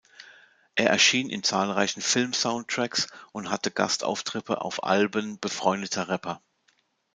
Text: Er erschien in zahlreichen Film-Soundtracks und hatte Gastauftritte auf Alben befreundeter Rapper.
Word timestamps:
Er 0.73 0.89
erschien 0.89 1.29
in 1.29 1.43
zahlreichen 1.43 2.01
Film-Soundtracks 2.01 3.07
und 3.33 3.51
hatte 3.51 3.69
Gastauftritte 3.69 4.59
auf 4.59 4.83
Alben 4.83 5.39
befreundeter 5.39 6.09
Rapper. 6.09 6.41